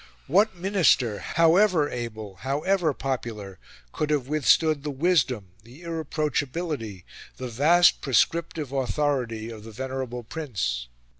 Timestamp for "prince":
10.23-10.87